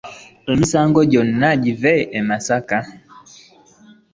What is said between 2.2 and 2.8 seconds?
Masaka.